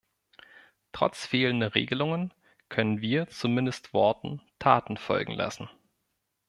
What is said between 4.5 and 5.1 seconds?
Taten